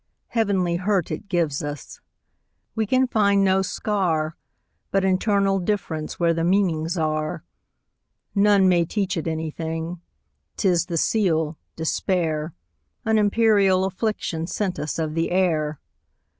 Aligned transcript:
Heavenly 0.29 0.77
hurt 0.77 1.11
it 1.11 1.29
gives 1.29 1.61
us; 1.61 1.99
We 2.73 2.87
can 2.87 3.05
find 3.05 3.43
no 3.43 3.61
scar, 3.61 4.35
But 4.89 5.05
internal 5.05 5.59
differenceWhere 5.61 6.33
the 6.33 6.43
meanings 6.43 6.97
are. 6.97 7.43
None 8.33 8.67
may 8.67 8.83
teach 8.83 9.15
it 9.15 9.27
anything,'T 9.27 10.65
is 10.67 10.87
the 10.87 10.97
seal, 10.97 11.59
despair,—An 11.75 13.19
imperial 13.19 13.87
afflictionSent 13.87 14.79
us 14.79 14.97
of 14.97 15.13
the 15.13 15.29
air. 15.29 15.79